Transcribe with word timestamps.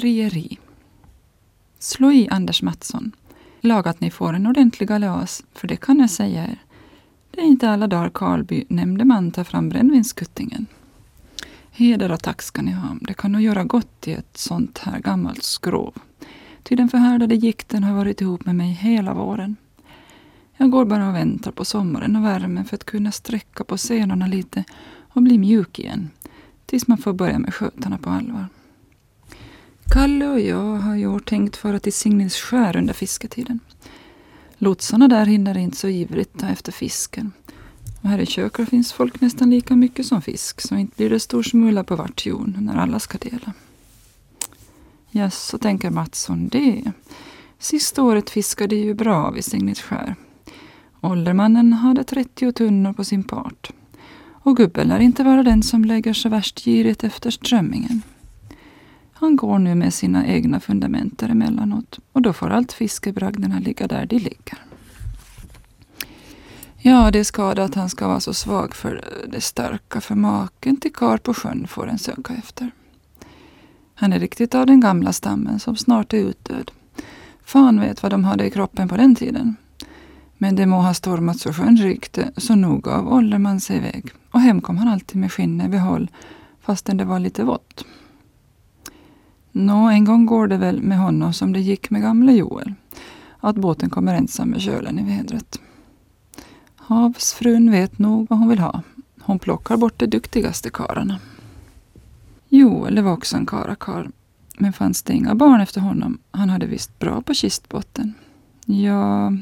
frieri. 0.00 0.58
Slå 1.78 2.12
i 2.12 2.28
Anders 2.28 2.62
Mattsson. 2.62 3.12
Lag 3.60 3.88
att 3.88 4.00
ni 4.00 4.10
får 4.10 4.32
en 4.32 4.46
ordentlig 4.46 4.88
galeas, 4.88 5.44
för 5.54 5.68
det 5.68 5.76
kan 5.76 5.98
jag 5.98 6.10
säga 6.10 6.44
er. 6.44 6.58
Det 7.30 7.40
är 7.40 7.44
inte 7.44 7.70
alla 7.70 7.86
dagar 7.86 8.08
Karlby 8.08 8.64
nämndeman 8.68 9.30
tar 9.30 9.44
fram 9.44 9.68
brännvinskuttingen. 9.68 10.66
Heder 11.70 12.12
och 12.12 12.22
tack 12.22 12.42
ska 12.42 12.62
ni 12.62 12.72
ha. 12.72 12.96
Det 13.00 13.14
kan 13.14 13.32
nog 13.32 13.42
göra 13.42 13.64
gott 13.64 14.08
i 14.08 14.12
ett 14.12 14.36
sånt 14.36 14.78
här 14.78 14.98
gammalt 14.98 15.42
skrov. 15.42 15.94
Ty 16.62 16.76
den 16.76 16.88
förhärdade 16.88 17.34
gikten 17.34 17.84
har 17.84 17.94
varit 17.94 18.20
ihop 18.20 18.46
med 18.46 18.56
mig 18.56 18.72
hela 18.72 19.14
våren. 19.14 19.56
Jag 20.56 20.70
går 20.70 20.84
bara 20.84 21.08
och 21.08 21.14
väntar 21.14 21.50
på 21.50 21.64
sommaren 21.64 22.16
och 22.16 22.24
värmen 22.24 22.64
för 22.64 22.74
att 22.74 22.84
kunna 22.84 23.12
sträcka 23.12 23.64
på 23.64 23.78
senorna 23.78 24.26
lite 24.26 24.64
och 24.98 25.22
bli 25.22 25.38
mjuk 25.38 25.78
igen. 25.78 26.10
Tills 26.66 26.88
man 26.88 26.98
får 26.98 27.12
börja 27.12 27.38
med 27.38 27.54
skötarna 27.54 27.98
på 27.98 28.10
allvar. 28.10 28.46
Kalle 29.90 30.28
och 30.28 30.40
jag 30.40 30.76
har 30.76 30.96
i 30.96 31.06
år 31.06 31.18
tänkt 31.18 31.56
föra 31.56 31.78
till 31.78 31.92
Signisskär 31.92 32.76
under 32.76 32.94
fisketiden. 32.94 33.60
Lotsarna 34.58 35.08
där 35.08 35.26
hinner 35.26 35.58
inte 35.58 35.76
så 35.76 35.88
ivrigt 35.88 36.38
ta 36.38 36.48
efter 36.48 36.72
fisken. 36.72 37.32
Och 38.00 38.08
här 38.08 38.18
i 38.18 38.26
köket 38.26 38.68
finns 38.68 38.92
folk 38.92 39.20
nästan 39.20 39.50
lika 39.50 39.76
mycket 39.76 40.06
som 40.06 40.22
fisk, 40.22 40.60
så 40.60 40.76
inte 40.76 40.96
blir 40.96 41.10
det 41.10 41.20
stor 41.20 41.42
smula 41.42 41.84
på 41.84 41.96
vart 41.96 42.26
jon 42.26 42.56
när 42.60 42.76
alla 42.76 42.98
ska 42.98 43.18
dela. 43.18 43.52
Ja, 45.10 45.30
så 45.30 45.58
tänker 45.58 45.90
Mattsson 45.90 46.48
det. 46.48 46.92
Sista 47.58 48.02
året 48.02 48.30
fiskade 48.30 48.76
ju 48.76 48.94
bra 48.94 49.30
vid 49.30 49.44
Signisskär. 49.44 50.14
Åldermannen 51.00 51.72
hade 51.72 52.04
30 52.04 52.52
tunnor 52.52 52.92
på 52.92 53.04
sin 53.04 53.24
part. 53.24 53.70
Och 54.28 54.56
gubben 54.56 54.88
lär 54.88 54.98
inte 54.98 55.24
vara 55.24 55.42
den 55.42 55.62
som 55.62 55.84
lägger 55.84 56.12
så 56.12 56.28
värst 56.28 56.64
girigt 56.64 57.04
efter 57.04 57.30
strömmingen. 57.30 58.02
Han 59.18 59.36
går 59.36 59.58
nu 59.58 59.74
med 59.74 59.94
sina 59.94 60.26
egna 60.26 60.60
fundamenter 60.60 61.28
emellanåt 61.28 61.98
och 62.12 62.22
då 62.22 62.32
får 62.32 62.50
allt 62.50 62.72
fiskebragderna 62.72 63.58
ligga 63.58 63.86
där 63.86 64.06
de 64.06 64.18
ligger. 64.18 64.58
Ja, 66.78 67.10
det 67.10 67.18
är 67.18 67.24
skada 67.24 67.64
att 67.64 67.74
han 67.74 67.88
ska 67.88 68.08
vara 68.08 68.20
så 68.20 68.34
svag 68.34 68.74
för 68.74 69.04
det 69.28 69.40
starka, 69.40 70.00
för 70.00 70.14
maken 70.14 70.76
till 70.76 70.92
kar 70.92 71.18
på 71.18 71.34
sjön 71.34 71.66
får 71.68 71.88
en 71.88 71.98
söka 71.98 72.34
efter. 72.34 72.70
Han 73.94 74.12
är 74.12 74.18
riktigt 74.18 74.54
av 74.54 74.66
den 74.66 74.80
gamla 74.80 75.12
stammen 75.12 75.60
som 75.60 75.76
snart 75.76 76.12
är 76.12 76.18
utdöd. 76.18 76.70
Fan 77.44 77.80
vet 77.80 78.02
vad 78.02 78.12
de 78.12 78.24
hade 78.24 78.46
i 78.46 78.50
kroppen 78.50 78.88
på 78.88 78.96
den 78.96 79.14
tiden. 79.14 79.56
Men 80.38 80.56
det 80.56 80.66
må 80.66 80.80
ha 80.80 80.94
stormat 80.94 81.40
så 81.40 81.52
sjön 81.52 81.76
rykte, 81.76 82.30
så 82.36 82.54
nog 82.54 82.82
gav 82.82 83.12
Ollerman 83.12 83.60
sig 83.60 83.76
iväg. 83.76 84.10
Och 84.30 84.40
hem 84.40 84.60
kom 84.60 84.78
han 84.78 84.88
alltid 84.88 85.20
med 85.20 85.32
skinnet 85.32 85.66
i 85.66 85.70
behåll, 85.70 86.10
fastän 86.60 86.96
det 86.96 87.04
var 87.04 87.18
lite 87.18 87.44
vått. 87.44 87.84
Nå, 89.58 89.88
en 89.88 90.04
gång 90.04 90.26
går 90.26 90.48
det 90.48 90.56
väl 90.56 90.82
med 90.82 90.98
honom 90.98 91.32
som 91.32 91.52
det 91.52 91.60
gick 91.60 91.90
med 91.90 92.02
gamle 92.02 92.32
Joel. 92.32 92.74
Att 93.40 93.56
båten 93.56 93.90
kommer 93.90 94.14
ensam 94.14 94.48
med 94.48 94.60
kölen 94.60 94.98
i 94.98 95.16
vädret. 95.16 95.60
Havsfrun 96.76 97.70
vet 97.70 97.98
nog 97.98 98.26
vad 98.30 98.38
hon 98.38 98.48
vill 98.48 98.58
ha. 98.58 98.82
Hon 99.20 99.38
plockar 99.38 99.76
bort 99.76 99.98
de 99.98 100.06
duktigaste 100.06 100.70
kararna. 100.70 101.20
Joel 102.48 102.94
det 102.94 103.02
var 103.02 103.12
också 103.12 103.36
en 103.36 103.46
karakar. 103.46 104.10
Men 104.58 104.72
fanns 104.72 105.02
det 105.02 105.12
inga 105.12 105.34
barn 105.34 105.60
efter 105.60 105.80
honom? 105.80 106.18
Han 106.30 106.50
hade 106.50 106.66
visst 106.66 106.98
bra 106.98 107.22
på 107.22 107.34
kistbotten. 107.34 108.14
Ja, 108.64 109.32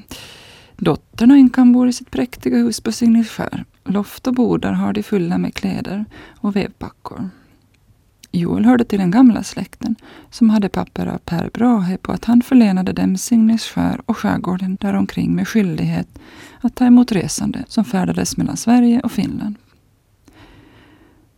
dottern 0.77 1.31
och 1.31 1.37
änkan 1.37 1.73
bor 1.73 1.89
i 1.89 1.93
sitt 1.93 2.11
präktiga 2.11 2.57
hus 2.57 2.81
på 2.81 2.93
Signilskär. 2.93 3.65
Loft 3.85 4.27
och 4.27 4.35
bodar 4.35 4.73
har 4.73 4.93
de 4.93 5.03
fulla 5.03 5.39
med 5.39 5.55
kläder 5.55 6.05
och 6.41 6.57
vevpackor. 6.57 7.31
Joel 8.39 8.65
hörde 8.65 8.85
till 8.85 8.99
den 8.99 9.11
gamla 9.11 9.43
släkten 9.43 9.97
som 10.31 10.51
hade 10.51 10.69
papper 10.69 11.07
av 11.07 11.19
Per 11.19 11.51
Brahe 11.55 11.97
på 11.99 12.13
att 12.13 12.25
han 12.25 12.43
förlenade 12.43 12.93
dem 12.93 13.17
Signilsskär 13.17 14.01
och 14.07 14.17
skärgården 14.17 14.77
däromkring 14.81 15.35
med 15.35 15.49
skyldighet 15.49 16.09
att 16.61 16.75
ta 16.75 16.87
emot 16.87 17.13
resande 17.13 17.65
som 17.69 17.85
färdades 17.85 18.37
mellan 18.37 18.57
Sverige 18.57 19.01
och 19.01 19.13
Finland. 19.13 19.57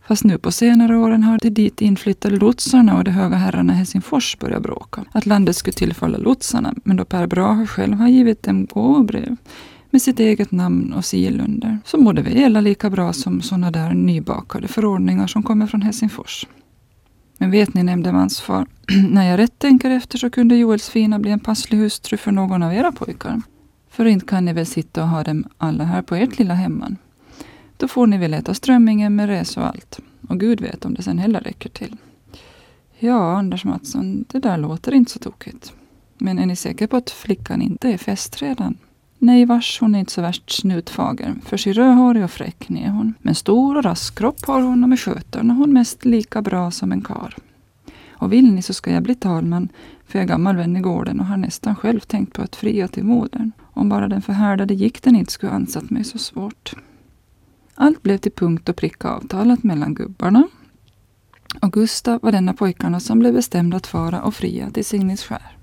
Fast 0.07 0.23
nu 0.23 0.37
på 0.37 0.51
senare 0.51 0.97
åren 0.97 1.23
har 1.23 1.39
de 1.41 1.49
dit 1.49 1.81
inflyttade 1.81 2.35
lotsarna 2.35 2.97
och 2.97 3.03
de 3.03 3.11
höga 3.11 3.35
herrarna 3.35 3.73
i 3.73 3.75
Helsingfors 3.75 4.37
börjat 4.39 4.63
bråka. 4.63 5.05
Att 5.11 5.25
landet 5.25 5.55
skulle 5.55 5.73
tillfalla 5.73 6.17
lotsarna, 6.17 6.73
men 6.83 6.97
då 6.97 7.05
Per 7.05 7.27
Brahe 7.27 7.67
själv 7.67 7.97
har 7.97 8.07
givit 8.07 8.43
dem 8.43 8.65
gåvobrev 8.65 9.35
med 9.89 10.01
sitt 10.01 10.19
eget 10.19 10.51
namn 10.51 10.93
och 10.93 11.05
sigill 11.05 11.41
under, 11.41 11.77
så 11.85 12.03
borde 12.03 12.21
det 12.21 12.29
gälla 12.29 12.61
lika 12.61 12.89
bra 12.89 13.13
som 13.13 13.41
sådana 13.41 13.71
där 13.71 13.93
nybakade 13.93 14.67
förordningar 14.67 15.27
som 15.27 15.43
kommer 15.43 15.67
från 15.67 15.81
Helsingfors. 15.81 16.45
Men 17.37 17.51
vet 17.51 17.73
ni 17.73 17.83
nämndemansfar, 17.83 18.65
när 19.09 19.29
jag 19.29 19.37
rätt 19.37 19.59
tänker 19.59 19.89
efter 19.89 20.17
så 20.17 20.29
kunde 20.29 20.55
Joels 20.55 20.89
fina 20.89 21.19
bli 21.19 21.31
en 21.31 21.39
passlig 21.39 21.77
hustru 21.77 22.17
för 22.17 22.31
någon 22.31 22.63
av 22.63 22.73
era 22.73 22.91
pojkar. 22.91 23.41
För 23.89 24.05
inte 24.05 24.25
kan 24.25 24.45
ni 24.45 24.53
väl 24.53 24.65
sitta 24.65 25.01
och 25.01 25.09
ha 25.09 25.23
dem 25.23 25.45
alla 25.57 25.83
här 25.83 26.01
på 26.01 26.15
ert 26.15 26.39
lilla 26.39 26.53
hemman. 26.53 26.97
Då 27.77 27.87
får 27.87 28.07
ni 28.07 28.17
väl 28.17 28.33
äta 28.33 28.53
strömmingen 28.53 29.15
med 29.15 29.29
res 29.29 29.57
och 29.57 29.65
allt. 29.65 29.99
Och 30.27 30.39
Gud 30.39 30.61
vet 30.61 30.85
om 30.85 30.93
det 30.93 31.03
sen 31.03 31.17
heller 31.17 31.39
räcker 31.39 31.69
till. 31.69 31.95
Ja, 32.99 33.37
Anders 33.37 33.63
Mattsson, 33.63 34.25
det 34.27 34.39
där 34.39 34.57
låter 34.57 34.93
inte 34.93 35.11
så 35.11 35.19
tokigt. 35.19 35.73
Men 36.17 36.39
är 36.39 36.45
ni 36.45 36.55
säker 36.55 36.87
på 36.87 36.97
att 36.97 37.09
flickan 37.09 37.61
inte 37.61 37.89
är 37.89 37.97
fäst 37.97 38.41
redan? 38.41 38.77
Nej 39.19 39.45
vars, 39.45 39.79
hon 39.81 39.95
är 39.95 39.99
inte 39.99 40.11
så 40.11 40.21
värst 40.21 40.49
snutfager. 40.51 41.35
För 41.45 41.57
sig 41.57 41.73
rödhårig 41.73 42.23
och 42.23 42.31
fräck 42.31 42.69
är 42.69 42.89
hon. 42.89 43.13
Men 43.21 43.35
stor 43.35 43.77
och 43.77 43.83
rask 43.83 44.17
kropp 44.17 44.45
har 44.45 44.61
hon 44.61 44.83
och 44.83 44.89
med 44.89 44.99
skötern 44.99 45.51
är 45.51 45.55
hon 45.55 45.73
mest 45.73 46.05
lika 46.05 46.41
bra 46.41 46.71
som 46.71 46.91
en 46.91 47.01
kar. 47.01 47.35
Och 48.11 48.33
vill 48.33 48.53
ni 48.53 48.61
så 48.61 48.73
ska 48.73 48.91
jag 48.91 49.03
bli 49.03 49.15
talman, 49.15 49.69
för 50.05 50.19
jag 50.19 50.23
är 50.23 50.27
gammal 50.27 50.55
vän 50.55 50.77
i 50.77 50.79
gården 50.79 51.19
och 51.19 51.25
har 51.25 51.37
nästan 51.37 51.75
själv 51.75 51.99
tänkt 51.99 52.33
på 52.33 52.41
att 52.41 52.55
fria 52.55 52.87
till 52.87 53.03
modern. 53.03 53.51
Om 53.61 53.89
bara 53.89 54.07
den 54.07 54.21
förhärdade 54.21 54.73
gikten 54.73 55.15
inte 55.15 55.31
skulle 55.31 55.51
ansatt 55.51 55.89
mig 55.89 56.03
så 56.03 56.17
svårt. 56.17 56.73
Allt 57.75 58.03
blev 58.03 58.17
till 58.17 58.31
punkt 58.31 58.69
och 58.69 58.75
pricka 58.75 59.09
avtalat 59.09 59.63
mellan 59.63 59.93
gubbarna. 59.93 60.47
Och 61.61 61.73
Gustav 61.73 62.19
var 62.21 62.31
denna 62.31 62.53
pojkarna 62.53 62.99
som 62.99 63.19
blev 63.19 63.33
bestämd 63.33 63.75
att 63.75 63.87
fara 63.87 64.21
och 64.21 64.35
fria 64.35 64.69
till 64.69 64.85
Signisskär. 64.85 65.57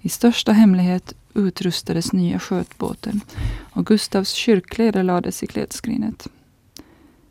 I 0.00 0.08
största 0.08 0.52
hemlighet 0.52 1.14
utrustades 1.34 2.12
nya 2.12 2.38
skötbåten 2.38 3.20
och 3.72 3.86
Gustavs 3.86 4.30
kyrkkläder 4.30 5.02
lades 5.02 5.42
i 5.42 5.46
klädskrinet. 5.46 6.28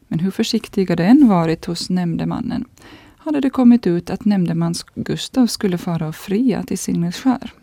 Men 0.07 0.19
hur 0.19 0.31
försiktiga 0.31 0.95
de 0.95 1.03
än 1.03 1.27
varit 1.27 1.65
hos 1.65 1.89
nämndemannen 1.89 2.65
hade 3.17 3.39
det 3.39 3.49
kommit 3.49 3.87
ut 3.87 4.09
att 4.09 4.25
nämndemans 4.25 4.85
Gustav 4.95 5.47
skulle 5.47 5.77
fara 5.77 6.07
och 6.07 6.15
fria 6.15 6.63
till 6.63 6.77
Signilskär. 6.77 7.53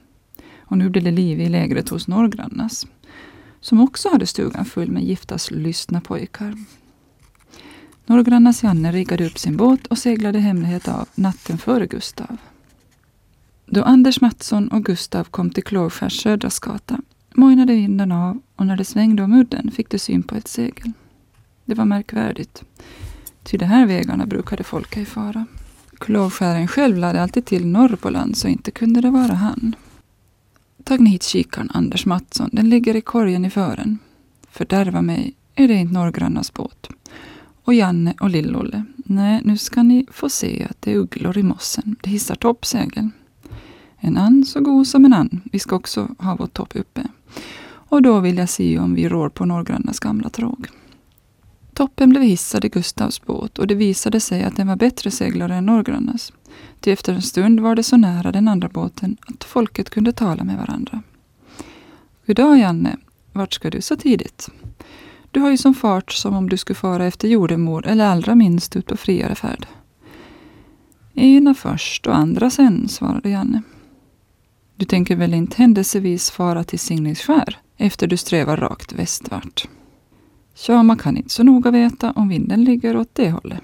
Och 0.61 0.79
nu 0.79 0.89
blev 0.89 1.05
det 1.05 1.11
liv 1.11 1.41
i 1.41 1.49
lägret 1.49 1.89
hos 1.89 2.09
Norrgrannas, 2.09 2.87
som 3.61 3.81
också 3.81 4.09
hade 4.09 4.27
stugan 4.27 4.65
full 4.65 4.91
med 4.91 5.05
giftas 5.05 5.51
lystna 5.51 6.01
pojkar. 6.01 6.55
Norrgrannas 8.07 8.63
Janne 8.63 8.93
riggade 8.93 9.27
upp 9.27 9.39
sin 9.39 9.57
båt 9.57 9.87
och 9.87 9.99
seglade 9.99 10.39
hemlighet 10.39 10.89
av 10.89 11.09
natten 11.15 11.59
före 11.59 11.87
Gustav. 11.87 12.37
Då 13.71 13.83
Anders 13.83 14.21
Mattsson 14.21 14.69
och 14.69 14.85
Gustav 14.85 15.25
kom 15.25 15.51
till 15.51 15.65
Klåskärs 15.65 16.23
södra 16.23 16.51
skata 16.51 17.01
mojnade 17.35 17.73
vinden 17.73 18.13
av 18.13 18.39
och 18.57 18.67
när 18.67 18.77
det 18.77 18.85
svängde 18.85 19.23
om 19.23 19.33
udden 19.33 19.71
fick 19.71 19.91
de 19.91 19.99
syn 19.99 20.23
på 20.23 20.35
ett 20.35 20.49
segel. 20.49 20.93
Det 21.65 21.75
var 21.75 21.85
märkvärdigt, 21.85 22.63
ty 23.43 23.57
de 23.57 23.65
här 23.65 23.87
vägarna 23.87 24.27
brukade 24.27 24.65
folk 24.65 24.97
ej 24.97 25.05
fara. 25.05 25.47
Klåskären 25.99 26.69
själv 26.69 26.97
lade 26.97 27.23
alltid 27.23 27.45
till 27.45 27.67
norr 27.67 27.97
på 27.97 28.11
land, 28.11 28.37
så 28.37 28.49
inte 28.49 28.71
kunde 28.71 29.01
det 29.01 29.11
vara 29.11 29.35
han. 29.35 29.75
Tag 30.85 31.01
ni 31.01 31.11
hit 31.11 31.23
kikaren, 31.23 31.71
Anders 31.75 32.07
Mattsson, 32.07 32.51
den 32.53 32.69
ligger 32.69 32.97
i 32.97 33.01
korgen 33.01 33.45
i 33.45 33.51
fören. 33.51 33.99
Fördärva 34.51 35.03
mig, 35.03 35.35
är 35.55 35.69
det 35.69 35.75
inte 35.75 35.95
Norrgrannas 35.95 36.53
båt? 36.55 36.89
Och 37.65 37.75
Janne 37.75 38.15
och 38.21 38.31
Lill-Olle, 38.31 38.85
nej, 38.97 39.41
nu 39.45 39.57
ska 39.57 39.83
ni 39.83 40.07
få 40.11 40.29
se 40.29 40.67
att 40.71 40.83
det 40.83 40.93
är 40.93 40.97
ugglor 40.97 41.39
i 41.39 41.43
mossen. 41.43 41.97
Det 42.01 42.11
hissar 42.11 42.35
toppsegel. 42.35 43.11
En 44.01 44.17
ann 44.17 44.45
så 44.45 44.61
god 44.61 44.87
som 44.87 45.05
en 45.05 45.13
ann. 45.13 45.41
Vi 45.53 45.59
ska 45.59 45.77
också 45.77 46.09
ha 46.19 46.37
vår 46.37 46.47
topp 46.47 46.77
uppe. 46.77 47.09
Och 47.89 48.03
då 48.03 48.21
vill 48.21 48.39
jag 48.39 48.49
se 48.49 48.79
om 48.79 48.95
vi 48.95 49.09
rår 49.09 49.29
på 49.29 49.45
norrgrönnas 49.45 50.01
gamla 50.01 50.29
tråg. 50.29 50.69
Toppen 51.75 52.11
blev 52.11 52.23
hissad 52.23 52.65
i 52.65 52.69
Gustavs 52.69 53.23
båt 53.23 53.59
och 53.59 53.67
det 53.67 53.75
visade 53.75 54.21
sig 54.21 54.45
att 54.45 54.57
den 54.57 54.67
var 54.67 54.77
bättre 54.77 55.11
seglare 55.11 55.55
än 55.55 55.67
norrgrönnas. 55.67 56.33
Till 56.81 56.93
efter 56.93 57.15
en 57.15 57.23
stund 57.23 57.61
var 57.61 57.75
det 57.75 57.83
så 57.83 57.97
nära 57.97 58.33
den 58.33 58.49
andra 58.49 58.69
båten 58.69 59.17
att 59.27 59.45
folket 59.45 59.91
kunde 59.91 60.13
tala 60.13 60.45
med 60.45 60.57
varandra. 60.57 61.03
Goddag 62.27 62.59
Janne, 62.59 62.97
vart 63.33 63.53
ska 63.53 63.71
du 63.71 63.81
så 63.81 63.97
tidigt? 63.97 64.49
Du 65.31 65.41
har 65.41 65.51
ju 65.51 65.57
som 65.57 65.75
fart 65.75 66.13
som 66.13 66.35
om 66.35 66.49
du 66.49 66.57
skulle 66.57 66.75
fara 66.75 67.07
efter 67.07 67.29
jordemor 67.29 67.87
eller 67.87 68.07
allra 68.07 68.35
minst 68.35 68.77
ut 68.77 68.87
på 68.87 68.97
friare 68.97 69.35
färd. 69.35 69.67
Ena 71.15 71.55
först 71.55 72.07
och 72.07 72.17
andra 72.17 72.51
sen, 72.51 72.89
svarade 72.89 73.31
Janne. 73.31 73.63
Du 74.79 74.85
tänker 74.85 75.17
väl 75.17 75.35
inte 75.35 75.57
händelsevis 75.57 76.31
fara 76.31 76.65
till 76.65 76.79
Signingsskär 76.79 77.57
efter 77.77 78.07
du 78.07 78.17
strävar 78.17 78.57
rakt 78.57 78.93
västvart? 78.93 79.69
Ja, 80.69 80.83
man 80.83 80.97
kan 80.97 81.17
inte 81.17 81.31
så 81.31 81.43
noga 81.43 81.71
veta 81.71 82.13
om 82.13 82.29
vinden 82.29 82.65
ligger 82.65 82.97
åt 82.97 83.15
det 83.15 83.31
hållet. 83.31 83.61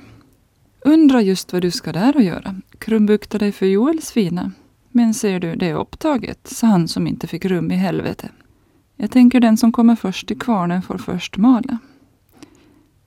Undra 0.84 1.22
just 1.22 1.52
vad 1.52 1.62
du 1.62 1.70
ska 1.70 1.92
där 1.92 2.16
och 2.16 2.22
göra. 2.22 2.54
krumbukta 2.78 3.38
dig 3.38 3.52
för 3.52 3.66
Joels 3.66 4.12
fina. 4.12 4.52
Men 4.90 5.14
ser 5.14 5.40
du, 5.40 5.54
det 5.54 5.66
är 5.66 5.74
upptaget, 5.74 6.46
sa 6.48 6.66
han 6.66 6.88
som 6.88 7.06
inte 7.06 7.26
fick 7.26 7.44
rum 7.44 7.70
i 7.70 7.74
helvete. 7.76 8.28
Jag 8.96 9.10
tänker 9.10 9.40
den 9.40 9.56
som 9.56 9.72
kommer 9.72 9.96
först 9.96 10.28
till 10.28 10.38
kvarnen 10.38 10.82
får 10.82 10.98
först 10.98 11.36
mala. 11.36 11.78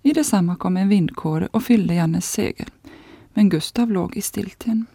I 0.03 0.13
detsamma 0.13 0.55
kom 0.55 0.77
en 0.77 0.89
vindkåre 0.89 1.47
och 1.51 1.63
fyllde 1.63 1.93
Jannes 1.93 2.31
segel, 2.31 2.69
men 3.33 3.49
Gustav 3.49 3.91
låg 3.91 4.17
i 4.17 4.21
stiltjen. 4.21 4.85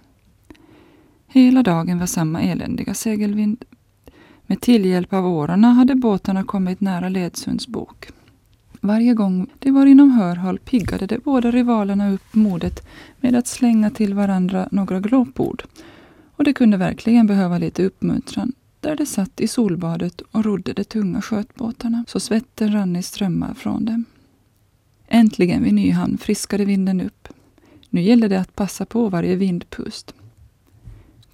Hela 1.34 1.62
dagen 1.62 1.98
var 1.98 2.06
samma 2.06 2.42
eländiga 2.42 2.94
segelvind. 2.94 3.64
Med 4.46 4.60
tillhjälp 4.60 5.12
av 5.12 5.26
årorna 5.26 5.72
hade 5.72 5.94
båtarna 5.94 6.44
kommit 6.44 6.80
nära 6.80 7.08
Ledsunds 7.08 7.68
bok. 7.68 8.08
Varje 8.80 9.14
gång 9.14 9.46
de 9.58 9.70
var 9.70 9.86
inom 9.86 10.10
hörhåll 10.10 10.58
piggade 10.58 11.06
de 11.06 11.18
båda 11.18 11.50
rivalerna 11.50 12.12
upp 12.12 12.34
modet 12.34 12.86
med 13.20 13.34
att 13.34 13.46
slänga 13.46 13.90
till 13.90 14.14
varandra 14.14 14.68
några 14.70 15.00
glåpord. 15.00 15.62
Och 16.36 16.44
de 16.44 16.54
kunde 16.54 16.76
verkligen 16.76 17.26
behöva 17.26 17.58
lite 17.58 17.84
uppmuntran 17.84 18.52
där 18.80 18.96
de 18.96 19.06
satt 19.06 19.40
i 19.40 19.48
solbadet 19.48 20.20
och 20.20 20.44
rodde 20.44 20.72
de 20.72 20.84
tunga 20.84 21.22
skötbåtarna 21.22 22.04
så 22.08 22.20
svetten 22.20 22.72
rann 22.72 22.96
i 22.96 23.02
strömmar 23.02 23.54
från 23.54 23.84
dem. 23.84 24.04
Äntligen 25.08 25.64
vid 25.64 25.74
Nyhamn 25.74 26.18
friskade 26.18 26.64
vinden 26.64 27.00
upp. 27.00 27.28
Nu 27.90 28.00
gällde 28.00 28.28
det 28.28 28.40
att 28.40 28.56
passa 28.56 28.84
på 28.84 29.08
varje 29.08 29.36
vindpust. 29.36 30.14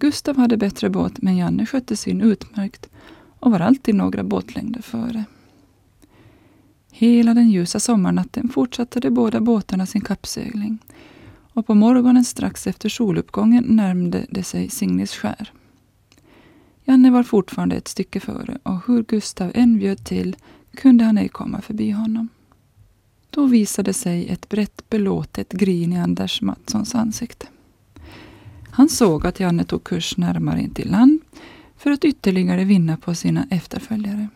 Gustav 0.00 0.37
hade 0.37 0.56
bättre 0.56 0.91
båt 0.91 1.23
men 1.23 1.37
Janne 1.37 1.67
skötte 1.67 1.97
sin 1.97 2.21
utmärkt 2.21 2.89
och 3.41 3.50
var 3.50 3.61
alltid 3.61 3.95
några 3.95 4.23
båtlängder 4.23 4.83
före. 4.83 5.25
Hela 6.91 7.35
den 7.35 7.50
ljusa 7.50 7.81
sommarnatten 7.81 8.49
fortsatte 8.49 9.00
de 9.00 9.11
båda 9.11 9.41
båtarna 9.41 9.87
sin 9.87 10.00
kappsegling 10.00 10.79
och 11.53 11.67
på 11.67 11.75
morgonen 11.75 12.25
strax 12.25 12.67
efter 12.67 12.89
soluppgången 12.89 13.65
närmde 13.65 14.27
de 14.31 14.43
sig 14.43 14.69
Signis 14.69 15.15
skär. 15.15 15.53
Janne 16.85 17.11
var 17.11 17.23
fortfarande 17.23 17.77
ett 17.77 17.89
stycke 17.89 18.21
före 18.21 18.59
och 18.62 18.87
hur 18.87 19.03
Gustav 19.03 19.53
än 19.55 19.79
bjöd 19.79 20.05
till 20.05 20.37
kunde 20.75 21.05
han 21.05 21.19
ej 21.19 21.29
komma 21.29 21.61
förbi 21.61 21.91
honom. 21.91 22.29
Då 23.31 23.47
visade 23.47 23.93
sig 23.93 24.29
ett 24.29 24.49
brett 24.49 24.91
belåtet 24.91 25.53
grin 25.53 25.93
i 25.93 26.00
Anders 26.00 26.43
Mattssons 26.43 26.95
ansikte. 26.95 27.47
Han 28.79 28.89
såg 28.89 29.27
att 29.27 29.41
Janne 29.41 29.65
tog 29.65 29.85
kurs 29.85 30.17
närmare 30.17 30.61
in 30.61 30.75
till 30.75 30.91
land 30.91 31.21
för 31.77 31.91
att 31.91 32.05
ytterligare 32.05 32.65
vinna 32.65 32.97
på 32.97 33.15
sina 33.15 33.47
efterföljare. 33.51 34.29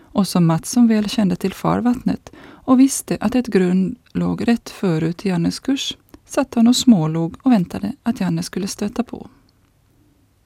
Och 0.00 0.28
som 0.28 0.46
Mattsson 0.46 0.88
väl 0.88 1.08
kände 1.08 1.36
till 1.36 1.52
farvattnet 1.52 2.32
och 2.44 2.80
visste 2.80 3.18
att 3.20 3.34
ett 3.34 3.46
grund 3.46 3.96
låg 4.12 4.48
rätt 4.48 4.70
förut 4.70 5.26
i 5.26 5.28
Jannes 5.28 5.60
kurs 5.60 5.96
satt 6.26 6.54
han 6.54 6.66
och 6.66 6.76
smålog 6.76 7.36
och 7.42 7.52
väntade 7.52 7.92
att 8.02 8.20
Janne 8.20 8.42
skulle 8.42 8.66
stöta 8.66 9.02
på. 9.02 9.28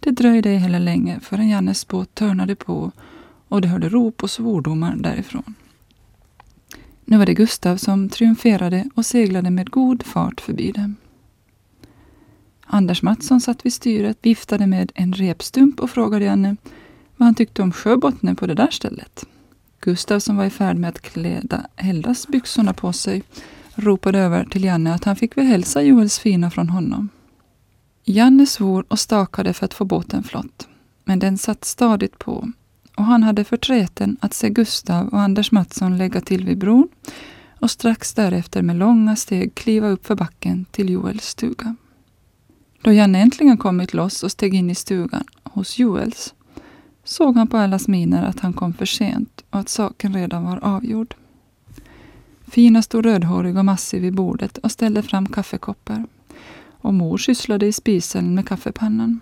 Det 0.00 0.10
dröjde 0.10 0.50
ej 0.50 0.56
heller 0.56 0.80
länge 0.80 1.20
förrän 1.20 1.48
Jannes 1.48 1.88
båt 1.88 2.14
törnade 2.14 2.54
på 2.54 2.92
och 3.48 3.60
de 3.60 3.68
hörde 3.68 3.88
rop 3.88 4.22
och 4.22 4.30
svordomar 4.30 4.96
därifrån. 4.96 5.54
Nu 7.04 7.18
var 7.18 7.26
det 7.26 7.34
Gustav 7.34 7.76
som 7.76 8.08
triumferade 8.08 8.90
och 8.94 9.06
seglade 9.06 9.50
med 9.50 9.70
god 9.70 10.02
fart 10.02 10.40
förbi 10.40 10.72
dem. 10.72 10.96
Anders 12.66 13.02
Mattsson 13.02 13.40
satt 13.40 13.66
vid 13.66 13.72
styret, 13.72 14.18
viftade 14.22 14.66
med 14.66 14.92
en 14.94 15.12
repstump 15.12 15.80
och 15.80 15.90
frågade 15.90 16.24
Janne 16.24 16.56
vad 17.16 17.26
han 17.26 17.34
tyckte 17.34 17.62
om 17.62 17.72
sjöbottnen 17.72 18.36
på 18.36 18.46
det 18.46 18.54
där 18.54 18.70
stället. 18.70 19.24
Gustav 19.80 20.20
som 20.20 20.36
var 20.36 20.44
i 20.44 20.50
färd 20.50 20.76
med 20.76 20.88
att 20.88 21.00
kläda 21.00 21.66
byxorna 22.28 22.72
på 22.72 22.92
sig 22.92 23.22
ropade 23.74 24.18
över 24.18 24.44
till 24.44 24.64
Janne 24.64 24.94
att 24.94 25.04
han 25.04 25.16
fick 25.16 25.36
väl 25.36 25.46
hälsa 25.46 25.82
Joels 25.82 26.18
fina 26.18 26.50
från 26.50 26.68
honom. 26.68 27.08
Janne 28.04 28.46
svor 28.46 28.84
och 28.88 28.98
stakade 28.98 29.52
för 29.52 29.64
att 29.64 29.74
få 29.74 29.84
båten 29.84 30.22
flott, 30.22 30.68
men 31.04 31.18
den 31.18 31.38
satt 31.38 31.64
stadigt 31.64 32.18
på 32.18 32.52
och 32.96 33.04
han 33.04 33.22
hade 33.22 33.44
förtreten 33.44 34.16
att 34.20 34.34
se 34.34 34.50
Gustav 34.50 35.08
och 35.08 35.20
Anders 35.20 35.52
Mattsson 35.52 35.98
lägga 35.98 36.20
till 36.20 36.44
vid 36.44 36.58
bron 36.58 36.88
och 37.60 37.70
strax 37.70 38.14
därefter 38.14 38.62
med 38.62 38.76
långa 38.76 39.16
steg 39.16 39.54
kliva 39.54 39.88
upp 39.88 40.06
för 40.06 40.14
backen 40.14 40.64
till 40.70 40.90
Joels 40.90 41.24
stuga. 41.24 41.76
Då 42.86 42.92
Janne 42.92 43.18
äntligen 43.18 43.56
kommit 43.56 43.94
loss 43.94 44.22
och 44.22 44.30
steg 44.30 44.54
in 44.54 44.70
i 44.70 44.74
stugan 44.74 45.24
hos 45.42 45.78
Joels 45.78 46.34
såg 47.04 47.36
han 47.36 47.46
på 47.46 47.56
allas 47.56 47.88
miner 47.88 48.24
att 48.24 48.40
han 48.40 48.52
kom 48.52 48.72
för 48.72 48.86
sent 48.86 49.44
och 49.50 49.60
att 49.60 49.68
saken 49.68 50.14
redan 50.14 50.44
var 50.44 50.64
avgjord. 50.64 51.14
Fina 52.48 52.82
stod 52.82 53.04
rödhårig 53.04 53.56
och 53.56 53.64
massiv 53.64 54.02
vid 54.02 54.14
bordet 54.14 54.58
och 54.58 54.70
ställde 54.70 55.02
fram 55.02 55.26
kaffekoppar. 55.26 56.06
Och 56.68 56.94
mor 56.94 57.18
sysslade 57.18 57.66
i 57.66 57.72
spisen 57.72 58.34
med 58.34 58.48
kaffepannan. 58.48 59.20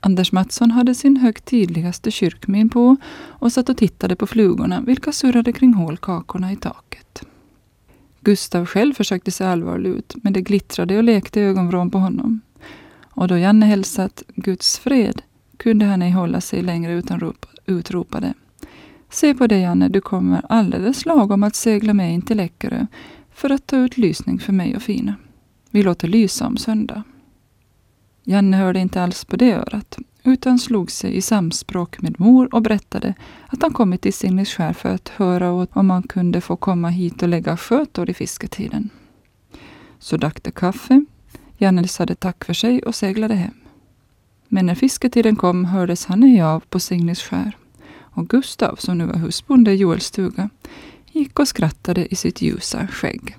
Anders 0.00 0.32
Mattsson 0.32 0.70
hade 0.70 0.94
sin 0.94 1.16
högtidligaste 1.16 2.10
kyrkmin 2.10 2.68
på 2.68 2.96
och 3.16 3.52
satt 3.52 3.68
och 3.68 3.76
tittade 3.76 4.16
på 4.16 4.26
flugorna 4.26 4.80
vilka 4.80 5.12
surrade 5.12 5.52
kring 5.52 5.74
hålkakorna 5.74 6.52
i 6.52 6.56
taket. 6.56 7.22
Gustav 8.20 8.66
själv 8.66 8.94
försökte 8.94 9.30
se 9.30 9.44
allvarlig 9.44 9.90
ut, 9.90 10.14
men 10.22 10.32
det 10.32 10.40
glittrade 10.40 10.96
och 10.96 11.04
lekte 11.04 11.40
i 11.40 11.42
ögonvrån 11.42 11.90
på 11.90 11.98
honom. 11.98 12.40
Och 13.16 13.28
då 13.28 13.38
Janne 13.38 13.66
hälsat 13.66 14.22
Guds 14.34 14.78
fred 14.78 15.22
kunde 15.56 15.84
han 15.84 16.02
ej 16.02 16.10
hålla 16.10 16.40
sig 16.40 16.62
längre 16.62 16.92
utan 16.92 17.34
utropade. 17.66 18.34
Se 19.10 19.34
på 19.34 19.46
dig 19.46 19.60
Janne, 19.60 19.88
du 19.88 20.00
kommer 20.00 20.42
alldeles 20.48 21.06
lagom 21.06 21.42
att 21.42 21.54
segla 21.54 21.94
med 21.94 22.14
in 22.14 22.22
till 22.22 22.36
Läckerö 22.36 22.86
för 23.34 23.50
att 23.50 23.66
ta 23.66 23.76
ut 23.76 23.98
lysning 23.98 24.38
för 24.38 24.52
mig 24.52 24.76
och 24.76 24.82
Fina. 24.82 25.14
Vi 25.70 25.82
låter 25.82 26.08
lysa 26.08 26.46
om 26.46 26.56
söndag. 26.56 27.02
Janne 28.24 28.56
hörde 28.56 28.78
inte 28.78 29.02
alls 29.02 29.24
på 29.24 29.36
det 29.36 29.52
örat, 29.52 29.98
utan 30.24 30.58
slog 30.58 30.90
sig 30.90 31.16
i 31.16 31.22
samspråk 31.22 32.02
med 32.02 32.20
mor 32.20 32.54
och 32.54 32.62
berättade 32.62 33.14
att 33.46 33.62
han 33.62 33.72
kommit 33.72 34.00
till 34.00 34.14
Signisskär 34.14 34.72
för 34.72 34.94
att 34.94 35.08
höra 35.08 35.52
åt 35.52 35.76
om 35.76 35.86
man 35.86 36.02
kunde 36.02 36.40
få 36.40 36.56
komma 36.56 36.88
hit 36.88 37.22
och 37.22 37.28
lägga 37.28 37.56
skötor 37.56 38.10
i 38.10 38.14
fisketiden. 38.14 38.90
Så 39.98 40.16
drack 40.16 40.42
de 40.42 40.50
kaffe, 40.50 41.04
Janne 41.58 41.88
sade 41.88 42.14
tack 42.14 42.44
för 42.44 42.54
sig 42.54 42.82
och 42.82 42.94
seglade 42.94 43.34
hem. 43.34 43.54
Men 44.48 44.66
när 44.66 44.74
fisketiden 44.74 45.36
kom 45.36 45.64
hördes 45.64 46.06
han 46.06 46.22
ej 46.22 46.42
av 46.42 46.60
på 46.60 46.80
Signisskär 46.80 47.56
och 47.98 48.28
Gustav, 48.28 48.76
som 48.76 48.98
nu 48.98 49.06
var 49.06 49.16
husbonde 49.16 49.72
i 49.72 49.76
Joels 49.76 50.04
stuga, 50.04 50.50
gick 51.12 51.38
och 51.38 51.48
skrattade 51.48 52.12
i 52.12 52.16
sitt 52.16 52.42
ljusa 52.42 52.86
skägg. 52.86 53.36